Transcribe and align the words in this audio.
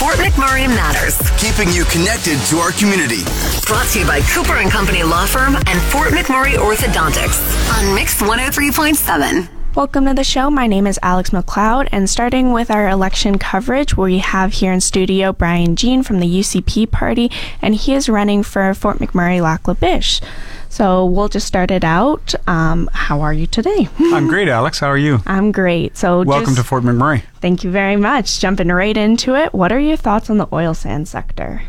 Fort 0.00 0.14
McMurray 0.14 0.66
Matters. 0.66 1.18
Keeping 1.38 1.70
you 1.74 1.84
connected 1.84 2.38
to 2.46 2.56
our 2.56 2.72
community. 2.72 3.22
Brought 3.66 3.86
to 3.88 3.98
you 3.98 4.06
by 4.06 4.22
Cooper 4.22 4.54
and 4.54 4.70
Company 4.70 5.02
Law 5.02 5.26
Firm 5.26 5.56
and 5.56 5.78
Fort 5.92 6.08
McMurray 6.12 6.54
Orthodontics 6.54 7.38
on 7.78 7.94
Mix 7.94 8.14
103.7. 8.22 9.46
Welcome 9.74 10.06
to 10.06 10.14
the 10.14 10.24
show. 10.24 10.50
My 10.50 10.66
name 10.66 10.86
is 10.86 10.98
Alex 11.02 11.30
McLeod, 11.30 11.90
and 11.92 12.08
starting 12.08 12.54
with 12.54 12.70
our 12.70 12.88
election 12.88 13.38
coverage, 13.38 13.94
we 13.94 14.20
have 14.20 14.54
here 14.54 14.72
in 14.72 14.80
studio 14.80 15.34
Brian 15.34 15.76
Jean 15.76 16.02
from 16.02 16.20
the 16.20 16.26
UCP 16.26 16.90
party, 16.90 17.30
and 17.60 17.74
he 17.74 17.92
is 17.92 18.08
running 18.08 18.42
for 18.42 18.72
Fort 18.72 19.00
McMurray 19.00 19.42
Lac 19.42 19.68
La 19.68 19.74
Biche. 19.74 20.22
So 20.70 21.04
we'll 21.04 21.28
just 21.28 21.46
start 21.46 21.70
it 21.72 21.84
out. 21.84 22.34
Um, 22.46 22.88
how 22.92 23.20
are 23.20 23.32
you 23.32 23.46
today? 23.46 23.88
I'm 23.98 24.28
great, 24.28 24.48
Alex. 24.48 24.78
How 24.78 24.86
are 24.86 24.96
you? 24.96 25.18
I'm 25.26 25.50
great. 25.52 25.96
So 25.96 26.22
welcome 26.22 26.54
just, 26.54 26.58
to 26.58 26.64
Fort 26.64 26.84
McMurray. 26.84 27.24
Thank 27.40 27.64
you 27.64 27.70
very 27.70 27.96
much. 27.96 28.40
Jumping 28.40 28.68
right 28.68 28.96
into 28.96 29.34
it, 29.34 29.52
what 29.52 29.72
are 29.72 29.80
your 29.80 29.96
thoughts 29.96 30.30
on 30.30 30.38
the 30.38 30.48
oil 30.52 30.72
sands 30.72 31.10
sector? 31.10 31.62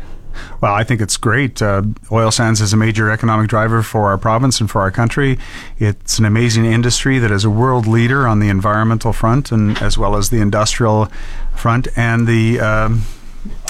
Well, 0.60 0.72
I 0.72 0.84
think 0.84 1.00
it's 1.00 1.16
great. 1.16 1.60
Uh, 1.60 1.82
oil 2.10 2.30
sands 2.30 2.60
is 2.60 2.72
a 2.72 2.76
major 2.76 3.10
economic 3.10 3.48
driver 3.48 3.82
for 3.82 4.08
our 4.08 4.16
province 4.16 4.60
and 4.60 4.70
for 4.70 4.80
our 4.80 4.90
country. 4.90 5.38
It's 5.78 6.18
an 6.18 6.24
amazing 6.24 6.64
industry 6.64 7.18
that 7.18 7.30
is 7.30 7.44
a 7.44 7.50
world 7.50 7.86
leader 7.86 8.26
on 8.26 8.38
the 8.38 8.48
environmental 8.48 9.12
front 9.12 9.50
and 9.52 9.76
as 9.82 9.98
well 9.98 10.16
as 10.16 10.30
the 10.30 10.40
industrial 10.40 11.06
front 11.54 11.88
and 11.96 12.26
the 12.26 12.60
um, 12.60 13.02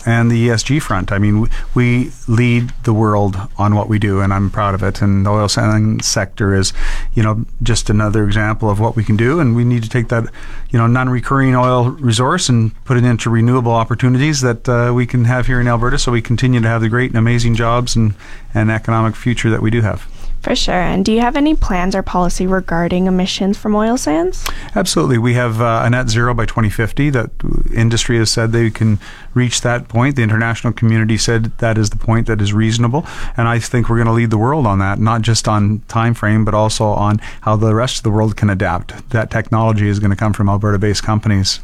and 0.07 0.31
the 0.31 0.49
ESG 0.49 0.83
front. 0.83 1.13
I 1.13 1.19
mean, 1.19 1.49
we 1.75 2.13
lead 2.27 2.71
the 2.85 2.93
world 2.93 3.37
on 3.57 3.75
what 3.75 3.89
we 3.89 3.99
do, 3.99 4.21
and 4.21 4.33
I'm 4.33 4.51
proud 4.51 4.75
of 4.75 4.83
it. 4.83 5.03
And 5.03 5.25
the 5.27 5.31
oil 5.31 5.49
sands 5.49 6.07
sector 6.07 6.55
is, 6.55 6.73
you 7.15 7.23
know, 7.23 7.45
just 7.63 7.91
another 7.91 8.25
example 8.25 8.71
of 8.71 8.81
what 8.81 8.97
we 8.97 9.05
can 9.05 9.17
do. 9.17 9.41
And 9.41 9.55
we 9.55 9.65
need 9.65 9.83
to 9.83 9.89
take 9.89 10.09
that, 10.09 10.25
you 10.71 10.79
know, 10.79 10.87
non-recurring 10.87 11.55
oil 11.55 11.91
resource 11.91 12.49
and 12.49 12.73
put 12.85 12.97
it 12.97 13.05
into 13.05 13.31
renewable 13.31 13.73
opportunities 13.73 14.41
that 14.41 14.69
uh, 14.69 14.93
we 14.95 15.07
can 15.07 15.25
have 15.25 15.47
here 15.47 15.61
in 15.61 15.69
Alberta, 15.69 15.99
so 15.99 16.13
we 16.13 16.23
continue 16.23 16.61
to 16.61 16.69
have 16.69 16.81
the 16.81 16.89
great 16.89 17.11
and 17.11 17.19
amazing 17.19 17.55
jobs 17.55 17.97
and 17.97 18.15
and 18.55 18.71
economic 18.71 19.17
future 19.17 19.51
that 19.51 19.63
we 19.63 19.71
do 19.71 19.81
have. 19.81 20.07
For 20.43 20.57
sure. 20.57 20.75
And 20.75 21.05
do 21.05 21.13
you 21.13 21.21
have 21.21 21.37
any 21.37 21.55
plans 21.55 21.95
or 21.95 22.03
policy 22.03 22.49
regarding 22.49 23.07
emissions 23.07 23.57
from 23.57 23.77
oil 23.77 23.97
sands? 23.97 24.45
Absolutely. 24.75 25.17
We 25.17 25.35
have 25.35 25.61
uh, 25.61 25.83
a 25.85 25.91
net 25.91 26.09
zero 26.09 26.35
by 26.35 26.47
2050 26.47 27.11
that 27.11 27.31
industry 27.73 28.19
has 28.19 28.33
said 28.33 28.51
they 28.51 28.69
can 28.69 28.99
reach 29.35 29.61
that 29.61 29.87
point. 29.87 30.17
The 30.17 30.23
international 30.23 30.73
community 30.73 31.17
said 31.17 31.57
that 31.59 31.79
is 31.79 31.91
the 31.91 31.97
point 31.97 32.27
that 32.27 32.41
is 32.41 32.53
reasonable. 32.53 33.07
And 33.37 33.47
I 33.47 33.61
think 33.61 33.89
we're 33.89 33.99
going 33.99 34.07
to 34.07 34.13
lead 34.13 34.31
the 34.31 34.39
world 34.39 34.67
on 34.67 34.81
that, 34.81 34.99
not 34.99 35.23
just 35.23 35.47
on 35.47 35.79
time 35.87 36.13
frame, 36.13 36.45
but 36.45 36.55
also 36.55 36.87
on 36.87 37.19
how 37.43 37.55
the 37.55 37.73
rest 37.73 37.99
of 37.99 38.03
the 38.03 38.11
world 38.11 38.37
can 38.37 38.51
adapt. 38.51 39.11
That 39.11 39.31
technology 39.31 39.89
is 39.89 40.01
going 40.01 40.11
to 40.11 40.17
come 40.17 40.33
from 40.33 40.49
Alberta 40.49 40.79
based 40.79 41.05
companies. 41.05 41.61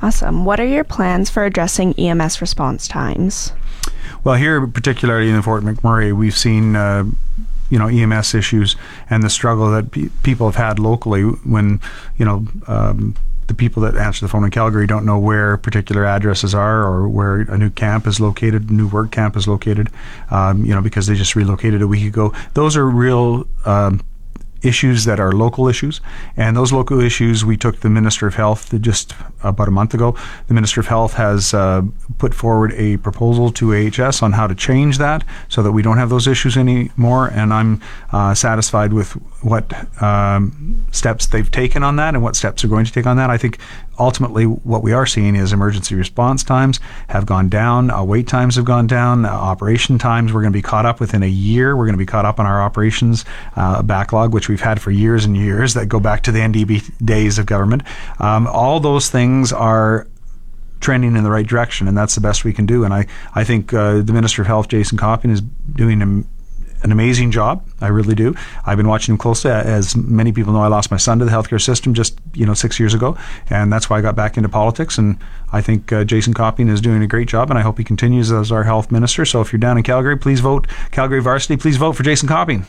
Awesome. 0.00 0.44
What 0.44 0.60
are 0.60 0.66
your 0.66 0.84
plans 0.84 1.28
for 1.28 1.44
addressing 1.44 1.92
EMS 1.94 2.40
response 2.40 2.86
times? 2.86 3.52
Well, 4.22 4.36
here, 4.36 4.64
particularly 4.66 5.30
in 5.30 5.40
Fort 5.42 5.64
McMurray, 5.64 6.12
we've 6.12 6.36
seen 6.36 6.76
uh, 6.76 7.04
you 7.70 7.78
know 7.78 7.88
EMS 7.88 8.34
issues 8.34 8.76
and 9.10 9.22
the 9.22 9.30
struggle 9.30 9.70
that 9.70 9.90
pe- 9.90 10.08
people 10.22 10.46
have 10.46 10.56
had 10.56 10.78
locally 10.78 11.22
when 11.22 11.80
you 12.16 12.24
know 12.24 12.46
um, 12.66 13.14
the 13.46 13.54
people 13.54 13.82
that 13.82 13.96
answer 13.96 14.24
the 14.24 14.28
phone 14.28 14.44
in 14.44 14.50
Calgary 14.50 14.86
don't 14.86 15.04
know 15.04 15.18
where 15.18 15.56
particular 15.56 16.04
addresses 16.04 16.54
are 16.54 16.82
or 16.82 17.08
where 17.08 17.40
a 17.42 17.56
new 17.56 17.70
camp 17.70 18.06
is 18.06 18.18
located, 18.18 18.70
new 18.70 18.88
work 18.88 19.12
camp 19.12 19.36
is 19.36 19.46
located, 19.46 19.88
um, 20.30 20.64
you 20.64 20.74
know, 20.74 20.80
because 20.80 21.06
they 21.06 21.14
just 21.14 21.36
relocated 21.36 21.80
a 21.80 21.86
week 21.86 22.06
ago. 22.06 22.32
Those 22.54 22.76
are 22.76 22.88
real 22.88 23.46
um, 23.64 24.00
issues 24.66 25.04
that 25.04 25.20
are 25.20 25.32
local 25.32 25.68
issues. 25.68 26.00
And 26.36 26.56
those 26.56 26.72
local 26.72 27.00
issues, 27.00 27.44
we 27.44 27.56
took 27.56 27.80
the 27.80 27.90
Minister 27.90 28.26
of 28.26 28.34
Health 28.34 28.74
just 28.80 29.14
about 29.42 29.68
a 29.68 29.70
month 29.70 29.94
ago. 29.94 30.16
The 30.48 30.54
Minister 30.54 30.80
of 30.80 30.86
Health 30.86 31.14
has 31.14 31.54
uh, 31.54 31.82
put 32.18 32.34
forward 32.34 32.72
a 32.74 32.96
proposal 32.98 33.50
to 33.52 33.74
AHS 33.74 34.22
on 34.22 34.32
how 34.32 34.46
to 34.46 34.54
change 34.54 34.98
that 34.98 35.24
so 35.48 35.62
that 35.62 35.72
we 35.72 35.82
don't 35.82 35.98
have 35.98 36.10
those 36.10 36.26
issues 36.26 36.56
anymore. 36.56 37.28
And 37.28 37.52
I'm 37.52 37.80
uh, 38.12 38.34
satisfied 38.34 38.92
with 38.92 39.12
what 39.42 39.72
um, 40.02 40.86
steps 40.90 41.26
they've 41.26 41.50
taken 41.50 41.82
on 41.82 41.96
that 41.96 42.14
and 42.14 42.22
what 42.22 42.36
steps 42.36 42.62
they're 42.62 42.70
going 42.70 42.86
to 42.86 42.92
take 42.92 43.06
on 43.06 43.16
that. 43.16 43.30
I 43.30 43.38
think 43.38 43.58
ultimately 43.98 44.44
what 44.44 44.82
we 44.82 44.92
are 44.92 45.06
seeing 45.06 45.36
is 45.36 45.52
emergency 45.52 45.94
response 45.94 46.42
times 46.42 46.80
have 47.08 47.26
gone 47.26 47.48
down, 47.48 47.90
uh, 47.90 48.02
wait 48.02 48.26
times 48.26 48.56
have 48.56 48.64
gone 48.64 48.86
down, 48.86 49.24
uh, 49.24 49.28
operation 49.28 49.98
times 49.98 50.32
we're 50.32 50.42
going 50.42 50.52
to 50.52 50.56
be 50.56 50.62
caught 50.62 50.86
up 50.86 51.00
within 51.00 51.22
a 51.22 51.28
year. 51.28 51.76
We're 51.76 51.86
going 51.86 51.94
to 51.94 51.98
be 51.98 52.06
caught 52.06 52.24
up 52.24 52.38
on 52.38 52.46
our 52.46 52.62
operations 52.62 53.24
uh, 53.56 53.82
backlog, 53.82 54.32
which 54.32 54.48
we've 54.48 54.60
had 54.60 54.80
for 54.80 54.90
years 54.90 55.24
and 55.24 55.36
years 55.36 55.74
that 55.74 55.86
go 55.86 56.00
back 56.00 56.22
to 56.24 56.32
the 56.32 56.40
NDP 56.40 57.04
days 57.04 57.38
of 57.38 57.46
government. 57.46 57.82
Um, 58.18 58.46
all 58.46 58.80
those 58.80 59.10
things 59.10 59.52
are 59.52 60.06
trending 60.80 61.16
in 61.16 61.24
the 61.24 61.30
right 61.30 61.46
direction, 61.46 61.88
and 61.88 61.96
that's 61.96 62.14
the 62.14 62.20
best 62.20 62.44
we 62.44 62.52
can 62.52 62.66
do. 62.66 62.84
And 62.84 62.92
I, 62.92 63.06
I 63.34 63.44
think 63.44 63.72
uh, 63.72 64.02
the 64.02 64.12
Minister 64.12 64.42
of 64.42 64.48
Health, 64.48 64.68
Jason 64.68 64.98
Copping, 64.98 65.30
is 65.30 65.40
doing 65.40 66.26
an 66.82 66.92
amazing 66.92 67.30
job. 67.30 67.66
I 67.80 67.88
really 67.88 68.14
do. 68.14 68.34
I've 68.64 68.76
been 68.76 68.88
watching 68.88 69.12
him 69.12 69.18
closely. 69.18 69.50
As 69.50 69.96
many 69.96 70.32
people 70.32 70.52
know, 70.52 70.62
I 70.62 70.68
lost 70.68 70.90
my 70.90 70.96
son 70.96 71.18
to 71.18 71.24
the 71.24 71.30
healthcare 71.30 71.60
system 71.60 71.94
just 71.94 72.18
you 72.34 72.46
know 72.46 72.54
six 72.54 72.78
years 72.78 72.94
ago, 72.94 73.16
and 73.50 73.72
that's 73.72 73.90
why 73.90 73.98
I 73.98 74.00
got 74.00 74.16
back 74.16 74.36
into 74.36 74.48
politics. 74.48 74.98
And 74.98 75.18
I 75.52 75.60
think 75.60 75.92
uh, 75.92 76.04
Jason 76.04 76.34
Copping 76.34 76.68
is 76.68 76.80
doing 76.80 77.02
a 77.02 77.06
great 77.06 77.28
job, 77.28 77.50
and 77.50 77.58
I 77.58 77.62
hope 77.62 77.78
he 77.78 77.84
continues 77.84 78.32
as 78.32 78.52
our 78.52 78.64
health 78.64 78.90
minister. 78.90 79.24
So 79.24 79.40
if 79.40 79.52
you're 79.52 79.60
down 79.60 79.76
in 79.76 79.82
Calgary, 79.82 80.16
please 80.16 80.40
vote 80.40 80.66
Calgary 80.90 81.20
Varsity. 81.20 81.56
Please 81.56 81.76
vote 81.76 81.92
for 81.92 82.02
Jason 82.02 82.28
Copping. 82.28 82.66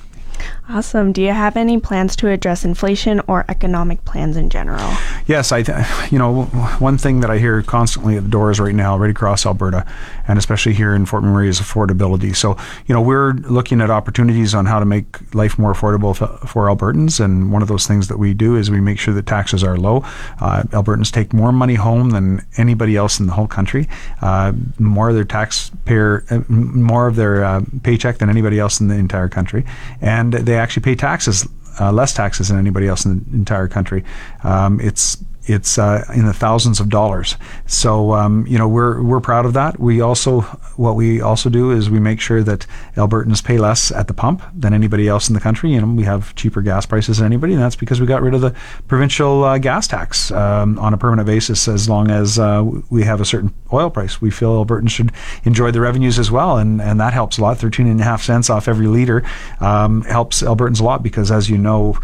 Awesome. 0.70 1.14
Do 1.14 1.22
you 1.22 1.32
have 1.32 1.56
any 1.56 1.80
plans 1.80 2.16
to 2.18 2.28
address 2.28 2.66
inflation 2.66 3.22
or 3.28 3.46
economic 3.48 4.04
plans 4.04 4.36
in 4.36 4.50
general? 4.50 4.84
Yes, 5.26 5.52
I, 5.54 5.64
th- 5.64 5.78
you 6.12 6.20
know, 6.20 6.44
one 6.80 6.98
thing 6.98 7.22
that 7.22 7.30
I 7.30 7.38
hear 7.38 7.62
constantly 7.62 8.18
at 8.18 8.24
the 8.24 8.30
doors 8.30 8.60
right 8.60 8.76
now, 8.76 8.98
right 8.98 9.10
across 9.10 9.46
Alberta, 9.46 9.86
and 10.28 10.38
especially 10.38 10.74
here 10.74 10.94
in 10.94 11.06
Fort 11.06 11.24
McMurray, 11.24 11.48
is 11.48 11.60
affordability. 11.62 12.36
So, 12.36 12.58
you 12.86 12.94
know, 12.94 13.02
we're 13.02 13.32
looking 13.34 13.80
at 13.80 13.90
opportunities 13.90 14.54
on 14.54 14.66
how 14.66 14.80
to 14.80 14.86
make 14.86 15.34
life 15.34 15.58
more 15.58 15.74
affordable 15.74 16.12
f- 16.22 16.50
for 16.50 16.68
Albertans, 16.68 17.24
and 17.24 17.52
one 17.52 17.62
of 17.62 17.70
those 17.70 17.88
things 17.88 18.10
that 18.10 18.18
we 18.18 18.34
do 18.34 18.56
is 18.58 18.70
we 18.70 18.82
make 18.82 19.00
sure 19.00 19.14
that 19.14 19.26
taxes 19.26 19.64
are 19.64 19.78
low. 19.78 20.04
Uh, 20.42 20.64
Albertans 20.72 21.12
take 21.12 21.34
more 21.34 21.54
money 21.54 21.76
home 21.76 22.10
than 22.10 22.46
anybody 22.58 22.98
else 22.98 23.20
in 23.20 23.28
the 23.28 23.34
whole 23.34 23.48
country. 23.48 23.88
Uh, 24.22 24.52
more 24.80 25.10
of 25.10 25.16
their 25.16 25.24
taxpayer, 25.24 26.26
uh, 26.30 26.42
more 26.50 27.08
of 27.08 27.16
their 27.16 27.44
uh, 27.44 27.62
paycheck 27.84 28.18
than 28.18 28.30
anybody 28.30 28.60
else 28.60 28.82
in 28.82 28.90
the 28.90 28.96
entire 28.96 29.30
country, 29.30 29.64
and 30.02 30.27
they 30.32 30.56
actually 30.56 30.84
pay 30.84 30.96
taxes, 30.96 31.48
uh, 31.80 31.92
less 31.92 32.14
taxes 32.14 32.50
than 32.50 32.58
anybody 32.58 32.88
else 32.88 33.06
in 33.06 33.24
the 33.24 33.38
entire 33.38 33.68
country. 33.68 34.04
Um, 34.44 34.80
it's 34.80 35.18
it's 35.48 35.78
uh, 35.78 36.04
in 36.14 36.26
the 36.26 36.34
thousands 36.34 36.80
of 36.80 36.90
dollars. 36.90 37.36
So 37.66 38.14
um, 38.14 38.46
you 38.48 38.58
know 38.58 38.68
we're 38.68 39.02
we're 39.02 39.22
proud 39.22 39.46
of 39.46 39.54
that. 39.54 39.80
We 39.80 40.02
also 40.02 40.42
what 40.76 40.96
we 40.96 41.22
also 41.22 41.50
do 41.50 41.72
is 41.72 41.90
we 41.90 42.00
make 42.00 42.20
sure 42.20 42.44
that 42.44 42.68
Albertans 42.96 43.44
pay 43.44 43.58
less 43.58 43.92
at 43.92 44.08
the 44.08 44.14
pump 44.14 44.44
than 44.54 44.74
anybody 44.74 45.08
else 45.08 45.28
in 45.28 45.34
the 45.34 45.40
country. 45.40 45.72
You 45.72 45.82
know 45.82 45.88
we 45.88 46.04
have 46.04 46.36
cheaper 46.36 46.62
gas 46.62 46.86
prices 46.86 47.18
than 47.18 47.26
anybody, 47.26 47.54
and 47.54 47.62
that's 47.62 47.76
because 47.76 48.00
we 48.00 48.08
got 48.08 48.22
rid 48.22 48.34
of 48.34 48.42
the 48.42 48.54
provincial 48.88 49.44
uh, 49.44 49.58
gas 49.58 49.88
tax 49.88 50.32
um, 50.32 50.78
on 50.80 50.94
a 50.94 50.98
permanent 50.98 51.26
basis. 51.26 51.68
As 51.68 51.90
long 51.90 52.12
as 52.12 52.38
uh, 52.38 52.64
we 52.90 53.04
have 53.04 53.22
a 53.22 53.26
certain 53.26 53.54
oil 53.72 53.90
price, 53.90 54.22
we 54.22 54.30
feel 54.30 54.64
Albertans 54.64 54.90
should 54.90 55.12
enjoy 55.46 55.72
the 55.72 55.82
revenues 55.82 56.20
as 56.20 56.30
well, 56.30 56.58
and 56.58 56.82
and 56.82 57.00
that 57.00 57.14
helps 57.14 57.38
a 57.38 57.42
lot. 57.42 57.58
Thirteen 57.58 57.88
and 57.88 58.02
a 58.02 58.04
half 58.04 58.22
cents 58.22 58.50
off 58.50 58.68
every 58.68 58.88
liter 58.88 59.24
um, 59.60 60.04
helps 60.04 60.42
Albertans 60.42 60.82
a 60.82 60.84
lot 60.84 61.02
because, 61.02 61.32
as 61.32 61.50
you 61.50 61.58
know, 61.58 61.98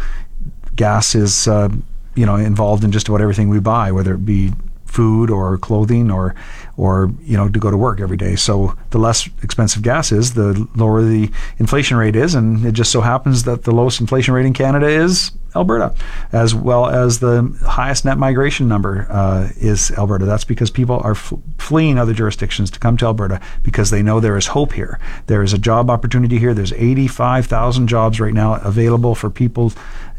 gas 0.76 1.14
is 1.14 1.46
uh, 1.46 1.68
you 2.14 2.26
know 2.26 2.36
involved 2.36 2.84
in 2.84 2.92
just 2.92 3.08
about 3.08 3.20
everything 3.20 3.48
we 3.48 3.60
buy, 3.60 3.92
whether 3.92 4.14
it 4.14 4.24
be 4.24 4.52
food 4.94 5.28
or 5.28 5.58
clothing 5.58 6.10
or 6.10 6.34
or 6.76 7.12
you 7.22 7.36
know 7.36 7.48
to 7.48 7.58
go 7.58 7.70
to 7.70 7.76
work 7.76 8.00
every 8.00 8.16
day. 8.16 8.36
So 8.36 8.76
the 8.90 8.98
less 8.98 9.28
expensive 9.42 9.82
gas 9.82 10.12
is, 10.12 10.34
the 10.34 10.68
lower 10.74 11.02
the 11.02 11.30
inflation 11.58 11.96
rate 11.96 12.16
is, 12.16 12.34
and 12.34 12.64
it 12.64 12.72
just 12.72 12.92
so 12.92 13.00
happens 13.00 13.42
that 13.44 13.64
the 13.64 13.72
lowest 13.72 14.00
inflation 14.00 14.34
rate 14.34 14.46
in 14.46 14.52
Canada 14.52 14.86
is 14.86 15.32
Alberta, 15.56 15.94
as 16.32 16.54
well 16.54 16.86
as 16.86 17.20
the 17.20 17.56
highest 17.66 18.04
net 18.04 18.18
migration 18.18 18.68
number 18.68 19.06
uh, 19.10 19.50
is 19.56 19.90
Alberta. 19.92 20.24
That's 20.24 20.44
because 20.44 20.70
people 20.70 21.00
are 21.04 21.12
f- 21.12 21.32
fleeing 21.58 21.98
other 21.98 22.12
jurisdictions 22.12 22.70
to 22.72 22.78
come 22.78 22.96
to 22.98 23.06
Alberta 23.06 23.40
because 23.62 23.90
they 23.90 24.02
know 24.02 24.20
there 24.20 24.36
is 24.36 24.48
hope 24.48 24.72
here. 24.72 24.98
There 25.26 25.42
is 25.42 25.52
a 25.52 25.58
job 25.58 25.90
opportunity 25.90 26.38
here. 26.38 26.54
There's 26.54 26.72
85,000 26.72 27.86
jobs 27.88 28.20
right 28.20 28.34
now 28.34 28.54
available 28.54 29.14
for 29.14 29.30
people 29.30 29.72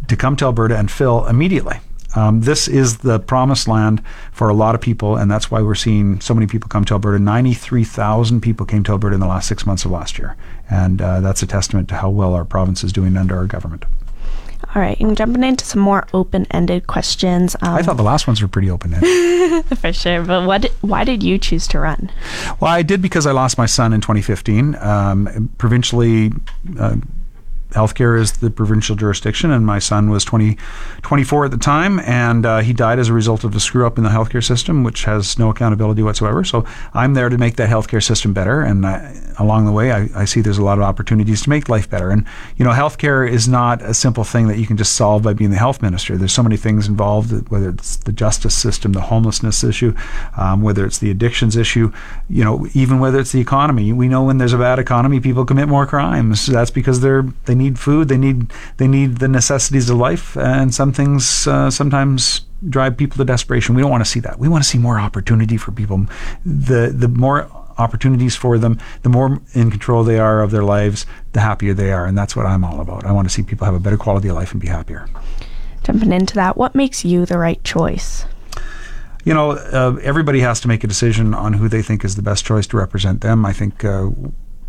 to 0.07 0.15
come 0.15 0.35
to 0.37 0.45
Alberta 0.45 0.77
and 0.77 0.89
fill 0.89 1.25
immediately. 1.27 1.79
Um, 2.15 2.41
this 2.41 2.67
is 2.67 2.99
the 2.99 3.19
promised 3.19 3.67
land 3.67 4.01
for 4.31 4.49
a 4.49 4.53
lot 4.53 4.75
of 4.75 4.81
people, 4.81 5.17
and 5.17 5.29
that's 5.29 5.51
why 5.51 5.61
we're 5.61 5.75
seeing 5.75 6.21
so 6.21 6.33
many 6.33 6.47
people 6.47 6.69
come 6.69 6.85
to 6.85 6.93
Alberta. 6.93 7.19
93,000 7.19 8.41
people 8.41 8.65
came 8.65 8.83
to 8.85 8.91
Alberta 8.93 9.15
in 9.15 9.19
the 9.19 9.27
last 9.27 9.47
six 9.47 9.65
months 9.65 9.85
of 9.85 9.91
last 9.91 10.17
year. 10.17 10.35
And 10.69 11.01
uh, 11.01 11.21
that's 11.21 11.43
a 11.43 11.47
testament 11.47 11.89
to 11.89 11.95
how 11.95 12.09
well 12.09 12.33
our 12.33 12.45
province 12.45 12.83
is 12.83 12.91
doing 12.93 13.17
under 13.17 13.37
our 13.37 13.45
government. 13.45 13.85
All 14.73 14.81
right, 14.81 14.99
and 14.99 15.15
jumping 15.15 15.43
into 15.43 15.63
some 15.63 15.81
more 15.81 16.07
open-ended 16.13 16.87
questions. 16.87 17.55
Um, 17.61 17.75
I 17.75 17.81
thought 17.81 17.97
the 17.97 18.03
last 18.03 18.27
ones 18.27 18.41
were 18.41 18.47
pretty 18.47 18.69
open-ended. 18.69 19.65
for 19.77 19.93
sure, 19.93 20.23
but 20.23 20.45
what? 20.45 20.65
Why 20.81 21.03
did 21.03 21.23
you 21.23 21.37
choose 21.37 21.67
to 21.67 21.79
run? 21.79 22.11
Well, 22.59 22.71
I 22.71 22.81
did 22.81 23.01
because 23.01 23.25
I 23.25 23.31
lost 23.31 23.57
my 23.57 23.67
son 23.67 23.93
in 23.93 24.01
2015. 24.01 24.75
Um, 24.75 25.49
provincially, 25.57 26.31
uh, 26.79 26.97
healthcare 27.71 28.19
is 28.19 28.33
the 28.33 28.49
provincial 28.49 28.95
jurisdiction, 28.95 29.51
and 29.51 29.65
my 29.65 29.79
son 29.79 30.09
was 30.09 30.23
20, 30.23 30.57
24 31.01 31.45
at 31.45 31.51
the 31.51 31.57
time, 31.57 31.99
and 31.99 32.45
uh, 32.45 32.59
he 32.59 32.73
died 32.73 32.99
as 32.99 33.09
a 33.09 33.13
result 33.13 33.43
of 33.43 33.55
a 33.55 33.59
screw 33.59 33.85
up 33.85 33.97
in 33.97 34.03
the 34.03 34.09
healthcare 34.09 34.43
system, 34.43 34.83
which 34.83 35.03
has 35.03 35.37
no 35.37 35.49
accountability 35.49 36.01
whatsoever. 36.01 36.43
So 36.43 36.65
I'm 36.93 37.13
there 37.13 37.29
to 37.29 37.37
make 37.37 37.55
that 37.57 37.69
healthcare 37.69 38.03
system 38.03 38.33
better, 38.33 38.61
and 38.61 38.85
I, 38.85 39.15
along 39.39 39.65
the 39.65 39.71
way, 39.71 39.91
I, 39.91 40.09
I, 40.15 40.25
see 40.25 40.41
there's 40.41 40.57
a 40.57 40.63
lot 40.63 40.77
of 40.77 40.83
opportunities 40.83 41.41
to 41.43 41.49
make 41.49 41.69
life 41.69 41.89
better. 41.89 42.09
And 42.09 42.25
you 42.57 42.65
know, 42.65 42.71
healthcare 42.71 43.29
is 43.29 43.47
not 43.47 43.81
a 43.81 43.93
simple 43.93 44.23
thing 44.23 44.47
that 44.47 44.57
you 44.57 44.67
can 44.67 44.77
just 44.77 44.93
solve 44.93 45.23
by 45.23 45.33
being 45.33 45.51
the 45.51 45.57
health 45.57 45.81
minister. 45.81 46.17
There's 46.17 46.33
so 46.33 46.43
many 46.43 46.57
things 46.57 46.87
involved, 46.87 47.49
whether 47.49 47.69
it's 47.69 47.97
the 47.97 48.11
justice 48.11 48.55
system, 48.55 48.93
the 48.93 49.01
homelessness 49.01 49.63
issue, 49.63 49.95
um, 50.37 50.61
whether 50.61 50.85
it's 50.85 50.99
the 50.99 51.11
addictions 51.11 51.57
issue, 51.57 51.91
you 52.29 52.43
know, 52.43 52.67
even 52.73 52.99
whether 52.99 53.19
it's 53.19 53.31
the 53.31 53.41
economy. 53.41 53.91
We 53.91 54.07
know 54.07 54.23
when 54.23 54.37
there's 54.37 54.53
a 54.53 54.57
bad 54.57 54.79
economy, 54.79 55.19
people 55.19 55.45
commit 55.45 55.67
more 55.67 55.85
crimes. 55.85 56.45
That's 56.45 56.71
because 56.71 57.01
they're 57.01 57.23
they 57.45 57.54
need 57.55 57.75
need 57.75 57.79
food. 57.79 58.07
They 58.07 58.17
need 58.17 58.51
they 58.77 58.87
need 58.87 59.17
the 59.17 59.27
necessities 59.27 59.89
of 59.89 59.97
life, 59.97 60.37
and 60.37 60.73
some 60.73 60.91
things 60.93 61.47
uh, 61.47 61.69
sometimes 61.69 62.41
drive 62.69 62.97
people 62.97 63.17
to 63.17 63.25
desperation. 63.25 63.75
We 63.75 63.81
don't 63.81 63.91
want 63.91 64.05
to 64.05 64.09
see 64.09 64.21
that. 64.21 64.39
We 64.39 64.47
want 64.47 64.63
to 64.63 64.69
see 64.69 64.77
more 64.77 64.99
opportunity 64.99 65.57
for 65.57 65.71
people. 65.71 66.05
The 66.45 66.93
the 66.95 67.07
more 67.07 67.49
opportunities 67.77 68.35
for 68.35 68.57
them, 68.57 68.79
the 69.01 69.09
more 69.09 69.41
in 69.53 69.69
control 69.69 70.03
they 70.03 70.19
are 70.19 70.41
of 70.41 70.51
their 70.51 70.63
lives, 70.63 71.05
the 71.33 71.41
happier 71.41 71.73
they 71.73 71.91
are, 71.91 72.05
and 72.05 72.17
that's 72.17 72.35
what 72.35 72.45
I'm 72.45 72.63
all 72.63 72.79
about. 72.79 73.05
I 73.05 73.11
want 73.11 73.27
to 73.27 73.33
see 73.33 73.43
people 73.43 73.65
have 73.65 73.75
a 73.75 73.79
better 73.79 73.97
quality 73.97 74.29
of 74.29 74.35
life 74.35 74.51
and 74.53 74.61
be 74.61 74.67
happier. 74.67 75.07
Jumping 75.83 76.13
into 76.13 76.35
that, 76.35 76.57
what 76.57 76.73
makes 76.73 77.03
you 77.05 77.25
the 77.25 77.37
right 77.37 77.63
choice? 77.63 78.25
you 79.25 79.33
know, 79.33 79.51
uh, 79.51 79.97
everybody 80.03 80.39
has 80.39 80.61
to 80.61 80.67
make 80.67 80.83
a 80.83 80.87
decision 80.87 81.33
on 81.33 81.53
who 81.53 81.67
they 81.67 81.81
think 81.81 82.05
is 82.05 82.15
the 82.15 82.21
best 82.21 82.45
choice 82.45 82.67
to 82.67 82.77
represent 82.77 83.21
them. 83.21 83.43
I 83.43 83.53
think 83.53 83.83
uh, 83.83 84.09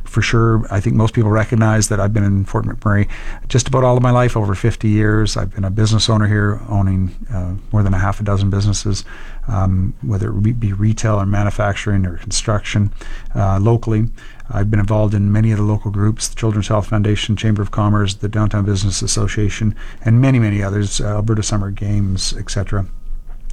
for 0.06 0.22
sure. 0.22 0.66
I 0.70 0.80
think 0.80 0.96
most 0.96 1.14
people 1.14 1.30
recognize 1.30 1.88
that 1.88 2.00
I've 2.00 2.12
been 2.12 2.24
in 2.24 2.44
Fort 2.44 2.64
McMurray 2.64 3.08
just 3.48 3.68
about 3.68 3.84
all 3.84 3.96
of 3.96 4.02
my 4.02 4.10
life, 4.10 4.36
over 4.36 4.54
50 4.54 4.88
years. 4.88 5.36
I've 5.36 5.54
been 5.54 5.64
a 5.64 5.70
business 5.70 6.08
owner 6.08 6.26
here, 6.26 6.60
owning 6.68 7.14
uh, 7.32 7.54
more 7.72 7.82
than 7.82 7.94
a 7.94 7.98
half 7.98 8.20
a 8.20 8.22
dozen 8.22 8.50
businesses, 8.50 9.04
um, 9.48 9.94
whether 10.02 10.30
it 10.30 10.60
be 10.60 10.72
retail 10.72 11.16
or 11.16 11.26
manufacturing 11.26 12.06
or 12.06 12.18
construction 12.18 12.92
uh, 13.34 13.58
locally. 13.60 14.08
I've 14.48 14.70
been 14.70 14.80
involved 14.80 15.14
in 15.14 15.32
many 15.32 15.50
of 15.50 15.58
the 15.58 15.64
local 15.64 15.90
groups, 15.90 16.28
the 16.28 16.36
Children's 16.36 16.68
Health 16.68 16.88
Foundation, 16.88 17.36
Chamber 17.36 17.62
of 17.62 17.72
Commerce, 17.72 18.14
the 18.14 18.28
Downtown 18.28 18.64
Business 18.64 19.02
Association, 19.02 19.74
and 20.04 20.20
many, 20.20 20.38
many 20.38 20.62
others, 20.62 21.00
uh, 21.00 21.16
Alberta 21.16 21.42
Summer 21.42 21.70
Games, 21.70 22.32
etc 22.36 22.86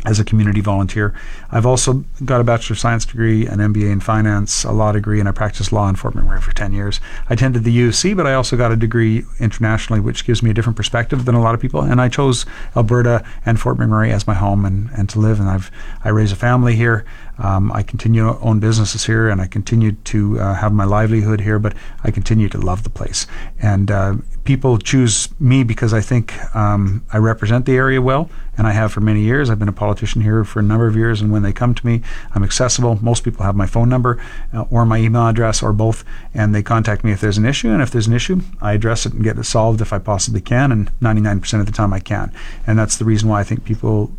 as 0.06 0.20
a 0.20 0.26
community 0.26 0.62
volunteer. 0.62 1.14
I've 1.52 1.66
also 1.66 2.04
got 2.26 2.42
a 2.42 2.44
Bachelor 2.44 2.74
of 2.74 2.80
Science 2.80 3.06
degree, 3.06 3.48
an 3.48 3.60
MBA 3.60 3.92
in 3.92 4.00
finance, 4.00 4.64
a 4.64 4.72
law 4.72 4.92
degree, 4.92 5.20
and 5.20 5.30
I 5.30 5.32
practiced 5.32 5.72
law 5.72 5.88
in 5.88 5.96
Fort 5.96 6.14
McMurray 6.14 6.42
for 6.42 6.54
10 6.54 6.74
years. 6.74 7.00
I 7.30 7.34
attended 7.34 7.64
the 7.64 7.76
UC, 7.76 8.16
but 8.16 8.28
I 8.28 8.34
also 8.34 8.58
got 8.58 8.72
a 8.72 8.76
degree 8.76 9.24
internationally, 9.40 10.00
which 10.00 10.26
gives 10.26 10.44
me 10.44 10.50
a 10.50 10.54
different 10.54 10.76
perspective 10.76 11.26
than 11.26 11.36
a 11.36 11.42
lot 11.42 11.56
of 11.56 11.62
people. 11.62 11.82
And 11.82 12.02
I 12.02 12.10
chose 12.10 12.46
Alberta 12.76 13.24
and 13.46 13.60
Fort 13.60 13.78
McMurray 13.78 14.12
as 14.12 14.28
my 14.28 14.34
home 14.34 14.66
and, 14.66 14.90
and 14.92 15.10
to 15.10 15.20
live. 15.20 15.40
And 15.40 15.50
I've 15.50 15.72
I 16.04 16.10
raise 16.10 16.32
a 16.32 16.36
family 16.36 16.76
here. 16.76 17.06
Um, 17.38 17.72
I 17.72 17.82
continue 17.82 18.24
to 18.24 18.40
own 18.40 18.60
businesses 18.60 19.06
here, 19.06 19.30
and 19.30 19.42
I 19.42 19.48
continue 19.48 19.94
to 19.94 20.40
uh, 20.40 20.54
have 20.54 20.72
my 20.74 20.84
livelihood 20.84 21.42
here. 21.42 21.60
But 21.60 21.74
I 22.04 22.12
continue 22.12 22.50
to 22.50 22.58
love 22.58 22.84
the 22.84 22.90
place. 22.90 23.26
And 23.60 23.90
uh, 23.90 24.16
people 24.44 24.78
choose 24.78 25.30
me 25.40 25.64
because 25.64 25.94
I 25.94 26.02
think 26.02 26.34
um, 26.56 27.06
I 27.14 27.18
represent 27.18 27.66
the 27.66 27.76
area 27.76 28.02
well, 28.02 28.30
and 28.58 28.68
I 28.68 28.72
have 28.72 28.92
for 28.92 29.00
many 29.00 29.22
years. 29.22 29.50
I've 29.50 29.60
been 29.60 29.70
a 29.70 29.74
politician 29.74 30.22
here 30.22 30.44
for 30.44 30.60
a 30.60 30.64
number 30.64 30.86
of 30.86 30.96
years, 30.96 31.22
and 31.22 31.32
when 31.32 31.44
they 31.44 31.54
come 31.54 31.74
to 31.74 31.86
me, 31.86 32.02
I'm 32.36 32.44
accessible. 32.44 33.00
Most 33.02 33.24
people 33.24 33.46
have 33.46 33.56
my 33.56 33.66
phone 33.66 33.90
number 33.90 34.22
uh, 34.54 34.66
or 34.70 34.86
my 34.86 34.98
email 34.98 35.28
address 35.28 35.64
or 35.64 35.72
both, 35.72 36.04
and 36.34 36.54
they 36.54 36.62
contact 36.62 37.04
me 37.04 37.12
if 37.12 37.22
there's 37.22 37.38
an 37.38 37.46
issue. 37.46 37.70
And 37.70 37.82
if 37.82 37.92
there's 37.92 38.08
an 38.08 38.14
issue, 38.14 38.42
I 38.62 38.74
address 38.74 39.06
it 39.06 39.14
and 39.14 39.24
get 39.24 39.38
it 39.38 39.46
solved 39.46 39.80
if 39.82 39.94
I 39.94 40.00
possibly 40.00 40.42
can, 40.42 40.72
and 40.72 40.92
99% 41.00 41.60
of 41.60 41.66
the 41.66 41.72
time 41.72 41.94
I 41.94 42.00
can. 42.00 42.32
And 42.68 42.78
that's 42.78 42.98
the 42.98 43.06
reason 43.06 43.30
why 43.30 43.40
I 43.40 43.44
think 43.44 43.64
people 43.64 44.12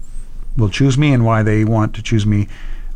will 0.56 0.71
choose 0.71 0.97
me 0.97 1.12
and 1.12 1.25
why 1.25 1.43
they 1.43 1.65
want 1.65 1.94
to 1.97 2.03
choose 2.03 2.25
me 2.25 2.49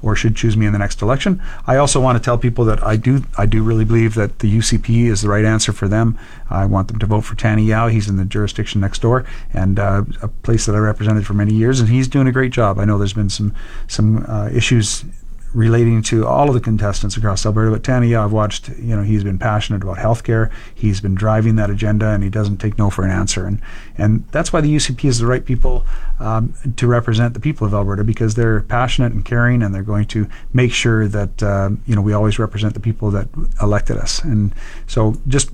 or 0.03 0.15
should 0.15 0.37
choose 0.37 0.57
me 0.57 0.67
in 0.67 0.73
the 0.73 0.79
next 0.79 1.03
election. 1.03 1.43
I 1.67 1.77
also 1.77 2.01
want 2.01 2.19
to 2.19 2.25
tell 2.25 2.39
people 2.39 2.65
that 2.67 2.83
I 2.85 2.97
do 2.97 3.25
I 3.37 3.47
do 3.47 3.63
really 3.63 3.85
believe 3.85 4.15
that 4.15 4.39
the 4.41 4.59
UCP 4.59 5.07
is 5.07 5.23
the 5.23 5.29
right 5.29 5.45
answer 5.45 5.73
for 5.73 5.89
them. 5.89 6.19
I 6.51 6.67
want 6.67 6.89
them 6.89 6.99
to 6.99 7.07
vote 7.07 7.23
for 7.23 7.35
Tany 7.35 7.65
Yao. 7.65 7.89
He's 7.89 8.09
in 8.09 8.17
the 8.17 8.25
jurisdiction 8.25 8.81
next 8.81 9.03
door 9.03 9.25
and 9.53 9.79
uh, 9.79 10.05
a 10.23 10.29
place 10.29 10.67
that 10.67 10.75
I 10.75 10.79
represented 10.79 11.27
for 11.27 11.35
many 11.35 11.55
years, 11.55 11.81
and 11.81 11.89
he's 11.89 12.09
doing 12.09 12.27
a 12.27 12.33
great 12.33 12.53
job. 12.53 12.79
I 12.79 12.85
know 12.85 12.99
there's 12.99 13.13
been 13.13 13.31
some 13.31 13.55
some 13.87 14.25
uh, 14.29 14.49
issues 14.53 15.05
relating 15.55 16.03
to 16.03 16.27
all 16.27 16.49
of 16.49 16.55
the 16.55 16.61
contestants 16.61 17.17
across 17.17 17.47
Alberta. 17.47 17.71
But 17.71 17.83
Tany, 17.83 18.15
I've 18.15 18.33
watched, 18.33 18.69
you 18.69 18.95
know, 18.95 19.03
he's 19.03 19.25
been 19.25 19.39
passionate 19.39 19.83
about 19.83 19.97
healthcare. 19.97 20.51
He's 20.75 21.01
been 21.01 21.15
driving 21.15 21.57
that 21.57 21.71
agenda, 21.71 22.09
and 22.09 22.23
he 22.23 22.31
doesn't 22.31 22.59
take 22.59 22.79
no 22.79 22.91
for 22.91 23.05
an 23.05 23.11
answer. 23.11 23.47
And 23.47 23.61
and 23.97 24.27
that's 24.31 24.53
why 24.53 24.61
the 24.61 24.75
UCP 24.75 25.05
is 25.07 25.19
the 25.19 25.27
right 25.27 25.45
people 25.45 25.87
um, 26.21 26.55
to 26.77 26.87
represent 26.87 27.35
the 27.35 27.41
people 27.41 27.67
of 27.67 27.75
Alberta 27.75 28.05
because 28.05 28.35
they're 28.35 28.63
passionate 28.63 29.13
and 29.13 29.25
caring, 29.25 29.63
and 29.63 29.75
they're 29.75 29.83
going 29.83 30.07
to 30.07 30.29
make 30.53 30.73
sure 30.73 31.09
that 31.09 31.43
uh, 31.43 31.71
you 31.87 31.95
know 31.95 32.03
we 32.03 32.13
always 32.13 32.39
represent 32.39 32.75
the 32.75 32.81
people 32.81 33.11
that 33.11 33.29
elected 33.63 33.97
us. 33.97 34.23
And 34.23 34.55
so 34.87 35.17
just 35.27 35.51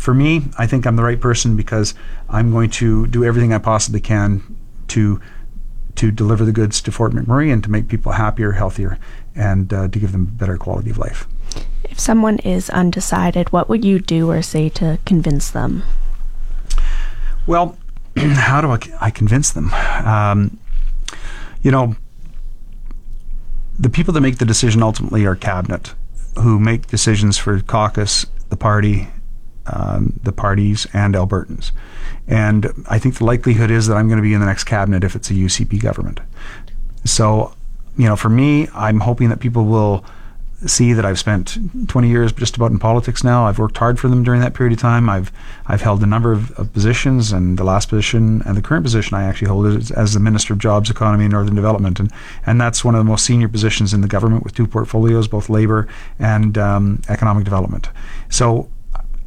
for 0.00 0.14
me, 0.14 0.42
I 0.58 0.66
think 0.66 0.86
I'm 0.86 0.96
the 0.96 1.02
right 1.02 1.20
person 1.20 1.56
because 1.56 1.94
I'm 2.28 2.50
going 2.50 2.70
to 2.70 3.06
do 3.06 3.24
everything 3.24 3.52
I 3.52 3.58
possibly 3.58 4.00
can 4.00 4.56
to 4.88 5.20
to 6.00 6.10
deliver 6.10 6.46
the 6.46 6.52
goods 6.52 6.80
to 6.80 6.90
Fort 6.90 7.12
McMurray 7.12 7.52
and 7.52 7.62
to 7.62 7.70
make 7.70 7.86
people 7.86 8.12
happier, 8.12 8.52
healthier, 8.52 8.98
and 9.34 9.70
uh, 9.70 9.86
to 9.88 9.98
give 9.98 10.12
them 10.12 10.24
better 10.24 10.56
quality 10.56 10.88
of 10.88 10.96
life. 10.96 11.28
If 11.84 12.00
someone 12.00 12.38
is 12.38 12.70
undecided, 12.70 13.52
what 13.52 13.68
would 13.68 13.84
you 13.84 13.98
do 13.98 14.30
or 14.30 14.40
say 14.40 14.70
to 14.70 14.98
convince 15.04 15.50
them? 15.50 15.82
Well, 17.46 17.76
how 18.16 18.62
do 18.62 18.70
I, 18.70 18.78
I 18.98 19.10
convince 19.10 19.50
them? 19.50 19.74
Um, 19.74 20.58
you 21.60 21.70
know, 21.70 21.94
the 23.78 23.90
people 23.90 24.14
that 24.14 24.22
make 24.22 24.38
the 24.38 24.46
decision 24.46 24.82
ultimately 24.82 25.26
are 25.26 25.36
cabinet, 25.36 25.92
who 26.38 26.58
make 26.58 26.86
decisions 26.86 27.36
for 27.36 27.60
caucus, 27.60 28.24
the 28.48 28.56
party, 28.56 29.08
um, 29.72 30.18
the 30.22 30.32
parties, 30.32 30.86
and 30.92 31.14
Albertans. 31.14 31.72
And 32.26 32.72
I 32.88 32.98
think 32.98 33.18
the 33.18 33.24
likelihood 33.24 33.70
is 33.70 33.86
that 33.86 33.96
I'm 33.96 34.08
going 34.08 34.18
to 34.18 34.22
be 34.22 34.34
in 34.34 34.40
the 34.40 34.46
next 34.46 34.64
cabinet 34.64 35.04
if 35.04 35.16
it's 35.16 35.30
a 35.30 35.34
UCP 35.34 35.80
government. 35.80 36.20
So, 37.04 37.54
you 37.96 38.06
know, 38.06 38.16
for 38.16 38.28
me, 38.28 38.68
I'm 38.74 39.00
hoping 39.00 39.28
that 39.30 39.40
people 39.40 39.64
will 39.64 40.04
see 40.66 40.92
that 40.92 41.04
I've 41.06 41.18
spent 41.18 41.56
20 41.88 42.08
years 42.08 42.32
just 42.32 42.56
about 42.56 42.70
in 42.70 42.78
politics 42.78 43.24
now. 43.24 43.46
I've 43.46 43.58
worked 43.58 43.78
hard 43.78 43.98
for 43.98 44.08
them 44.08 44.22
during 44.22 44.40
that 44.42 44.52
period 44.54 44.74
of 44.74 44.78
time. 44.78 45.08
I've 45.08 45.32
I've 45.66 45.80
held 45.80 46.02
a 46.02 46.06
number 46.06 46.32
of, 46.32 46.50
of 46.52 46.72
positions, 46.72 47.32
and 47.32 47.58
the 47.58 47.64
last 47.64 47.88
position 47.88 48.42
and 48.44 48.56
the 48.56 48.62
current 48.62 48.84
position 48.84 49.16
I 49.16 49.24
actually 49.24 49.48
hold 49.48 49.66
is 49.66 49.90
as 49.90 50.14
the 50.14 50.20
Minister 50.20 50.52
of 50.52 50.58
Jobs, 50.58 50.90
Economy, 50.90 51.24
and 51.24 51.32
Northern 51.32 51.54
Development, 51.54 51.98
and 51.98 52.12
and 52.44 52.60
that's 52.60 52.84
one 52.84 52.94
of 52.94 52.98
the 52.98 53.10
most 53.10 53.24
senior 53.24 53.48
positions 53.48 53.94
in 53.94 54.00
the 54.00 54.08
government 54.08 54.44
with 54.44 54.54
two 54.54 54.66
portfolios, 54.66 55.28
both 55.28 55.48
labor 55.48 55.88
and 56.18 56.58
um, 56.58 57.00
economic 57.08 57.44
development. 57.44 57.88
So 58.28 58.68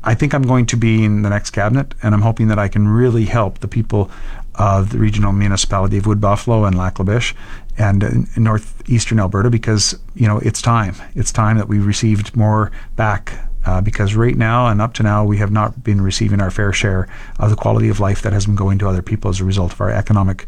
I 0.03 0.15
think 0.15 0.33
I'm 0.33 0.43
going 0.43 0.65
to 0.67 0.77
be 0.77 1.03
in 1.03 1.21
the 1.21 1.29
next 1.29 1.51
cabinet, 1.51 1.93
and 2.03 2.13
I'm 2.13 2.21
hoping 2.21 2.49
that 2.49 2.59
I 2.59 2.67
can 2.67 2.87
really 2.87 3.25
help 3.25 3.59
the 3.59 3.67
people 3.67 4.11
of 4.55 4.91
the 4.91 4.99
regional 4.99 5.31
municipality 5.31 5.97
of 5.97 6.05
Wood 6.05 6.21
Buffalo 6.21 6.65
and 6.65 6.77
Lac 6.77 6.99
La 6.99 7.05
Biche 7.05 7.33
and 7.77 8.03
in 8.03 8.27
northeastern 8.37 9.19
Alberta 9.19 9.49
because 9.49 9.97
you 10.15 10.27
know 10.27 10.37
it's 10.39 10.61
time. 10.61 10.95
It's 11.15 11.31
time 11.31 11.57
that 11.57 11.67
we 11.67 11.79
received 11.79 12.35
more 12.35 12.71
back 12.95 13.33
uh, 13.65 13.81
because 13.81 14.15
right 14.15 14.35
now 14.35 14.67
and 14.67 14.81
up 14.81 14.93
to 14.95 15.03
now 15.03 15.23
we 15.25 15.37
have 15.37 15.51
not 15.51 15.83
been 15.83 16.01
receiving 16.01 16.41
our 16.41 16.51
fair 16.51 16.71
share 16.71 17.07
of 17.39 17.49
the 17.49 17.55
quality 17.55 17.89
of 17.89 17.99
life 17.99 18.21
that 18.21 18.33
has 18.33 18.45
been 18.45 18.55
going 18.55 18.77
to 18.79 18.87
other 18.87 19.01
people 19.01 19.29
as 19.29 19.39
a 19.39 19.45
result 19.45 19.73
of 19.73 19.81
our 19.81 19.89
economic 19.89 20.45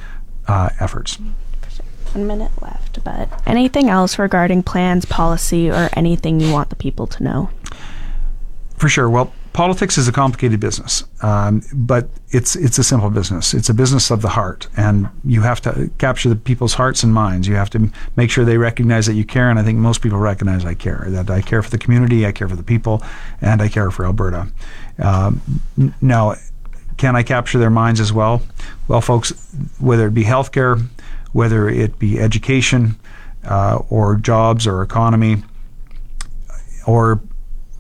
uh, 0.48 0.70
efforts. 0.80 1.18
One 2.14 2.28
minute 2.28 2.52
left, 2.62 3.04
but 3.04 3.28
anything 3.46 3.90
else 3.90 4.18
regarding 4.18 4.64
plans, 4.64 5.04
policy, 5.06 5.70
or 5.70 5.90
anything 5.94 6.40
you 6.40 6.54
want 6.54 6.70
the 6.70 6.76
people 6.76 7.08
to 7.08 7.24
know? 7.24 7.50
For 8.78 8.88
sure. 8.88 9.10
Well, 9.10 9.34
politics 9.56 9.98
is 9.98 10.06
a 10.06 10.12
complicated 10.12 10.60
business, 10.60 11.06
um, 11.22 11.62
but 11.74 12.10
it's 12.32 12.58
it's 12.58 12.78
a 12.78 12.84
simple 12.84 13.10
business. 13.10 13.54
It's 13.54 13.70
a 13.70 13.74
business 13.74 14.12
of 14.12 14.22
the 14.22 14.28
heart, 14.28 14.68
and 14.76 15.08
you 15.24 15.42
have 15.44 15.62
to 15.62 15.90
capture 15.98 16.28
the 16.28 16.36
people's 16.36 16.74
hearts 16.74 17.04
and 17.04 17.14
minds. 17.14 17.48
You 17.48 17.56
have 17.56 17.70
to 17.70 17.90
make 18.18 18.30
sure 18.30 18.44
they 18.44 18.58
recognize 18.58 19.06
that 19.06 19.14
you 19.14 19.24
care, 19.24 19.50
and 19.50 19.58
I 19.58 19.64
think 19.64 19.80
most 19.80 20.02
people 20.02 20.20
recognize 20.20 20.66
I 20.66 20.74
care. 20.74 21.06
That 21.08 21.30
I 21.30 21.42
care 21.42 21.64
for 21.64 21.70
the 21.70 21.78
community, 21.78 22.26
I 22.26 22.34
care 22.34 22.50
for 22.50 22.58
the 22.58 22.64
people, 22.64 23.02
and 23.40 23.62
I 23.62 23.70
care 23.70 23.92
for 23.92 24.06
Alberta. 24.06 24.48
Um, 25.00 25.42
now, 26.02 26.36
can 26.98 27.16
I 27.16 27.24
capture 27.24 27.58
their 27.58 27.70
minds 27.70 28.02
as 28.02 28.12
well? 28.12 28.42
Well, 28.90 29.00
folks, 29.00 29.32
whether 29.80 30.08
it 30.08 30.14
be 30.14 30.26
healthcare, 30.26 30.86
whether 31.32 31.70
it 31.70 31.98
be 31.98 32.20
education, 32.20 32.98
uh, 33.46 33.80
or 33.90 34.18
jobs 34.18 34.68
or 34.68 34.82
economy, 34.82 35.44
or 36.86 37.22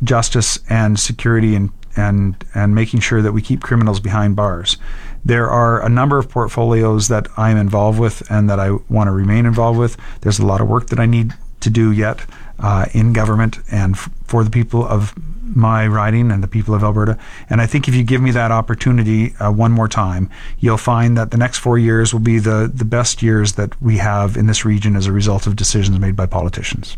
justice 0.06 0.60
and 0.70 1.00
security 1.00 1.56
and, 1.56 1.72
and, 1.96 2.44
and 2.54 2.76
making 2.76 3.00
sure 3.00 3.22
that 3.22 3.32
we 3.32 3.42
keep 3.42 3.62
criminals 3.62 4.00
behind 4.00 4.36
bars. 4.36 4.78
There 5.24 5.50
are 5.50 5.84
a 5.84 5.90
number 5.90 6.20
of 6.20 6.30
portfolios 6.30 7.08
that 7.08 7.28
I'm 7.36 7.58
involved 7.58 8.00
with 8.00 8.30
and 8.30 8.50
that 8.50 8.60
I 8.60 8.72
want 8.90 9.08
to 9.08 9.12
remain 9.12 9.46
involved 9.46 9.80
with. 9.80 9.98
There's 10.22 10.40
a 10.40 10.46
lot 10.46 10.62
of 10.62 10.68
work 10.68 10.88
that 10.88 11.00
I 11.00 11.06
need 11.06 11.34
to 11.62 11.70
do 11.70 11.92
yet 11.92 12.26
uh, 12.60 12.86
in 12.94 13.12
government 13.12 13.58
and 13.72 13.96
f- 13.96 14.10
for 14.26 14.44
the 14.44 14.52
people 14.52 14.86
of 14.86 15.14
my 15.56 15.88
riding 15.88 16.32
and 16.32 16.44
the 16.44 16.48
people 16.48 16.74
of 16.76 16.84
Alberta. 16.84 17.18
And 17.50 17.62
I 17.62 17.66
think 17.66 17.88
if 17.88 17.96
you 17.96 18.04
give 18.04 18.22
me 18.22 18.32
that 18.32 18.52
opportunity 18.52 19.36
uh, 19.38 19.52
one 19.52 19.72
more 19.72 19.88
time, 19.88 20.30
you'll 20.60 20.78
find 20.78 21.18
that 21.18 21.32
the 21.32 21.38
next 21.38 21.58
four 21.58 21.78
years 21.78 22.14
will 22.14 22.22
be 22.22 22.40
the, 22.40 22.72
the 22.74 22.86
best 22.86 23.24
years 23.24 23.54
that 23.54 23.80
we 23.82 23.98
have 23.98 24.38
in 24.38 24.48
this 24.48 24.66
region 24.66 24.96
as 24.96 25.08
a 25.08 25.12
result 25.12 25.48
of 25.48 25.56
decisions 25.56 26.00
made 26.00 26.16
by 26.16 26.26
politicians. 26.26 26.98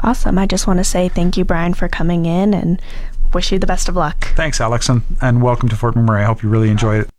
Awesome. 0.00 0.38
I 0.38 0.46
just 0.46 0.66
want 0.66 0.78
to 0.78 0.84
say 0.84 1.08
thank 1.08 1.36
you, 1.36 1.44
Brian, 1.44 1.74
for 1.74 1.88
coming 1.88 2.26
in 2.26 2.54
and 2.54 2.80
wish 3.34 3.52
you 3.52 3.58
the 3.58 3.66
best 3.66 3.88
of 3.88 3.96
luck. 3.96 4.28
Thanks, 4.36 4.60
Alex, 4.60 4.88
and, 4.88 5.02
and 5.20 5.42
welcome 5.42 5.68
to 5.68 5.76
Fort 5.76 5.94
McMurray. 5.94 6.22
I 6.22 6.24
hope 6.24 6.42
you 6.42 6.48
really 6.48 6.70
enjoyed 6.70 7.04
it. 7.04 7.10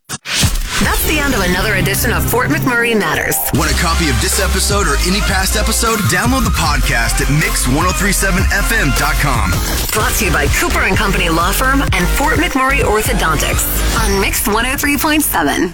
That's 0.84 1.08
the 1.08 1.18
end 1.18 1.34
of 1.34 1.42
another 1.42 1.74
edition 1.76 2.14
of 2.14 2.24
Fort 2.30 2.50
McMurray 2.50 2.96
Matters. 2.98 3.36
Want 3.56 3.72
a 3.72 3.74
copy 3.82 4.10
of 4.10 4.22
this 4.22 4.40
episode 4.40 4.86
or 4.86 4.96
any 5.08 5.20
past 5.22 5.58
episode? 5.58 5.98
Download 6.14 6.44
the 6.44 6.52
podcast 6.54 7.20
at 7.20 7.28
mix1037fm.com. 7.42 9.52
Brought 9.92 10.14
to 10.20 10.26
you 10.26 10.32
by 10.32 10.46
Cooper 10.60 10.82
and 10.86 10.96
Company 10.96 11.30
Law 11.30 11.52
Firm 11.52 11.82
and 11.82 12.08
Fort 12.10 12.38
McMurray 12.38 12.82
Orthodontics 12.82 13.66
on 14.06 14.22
Mix 14.22 14.44
103.7. 14.48 15.74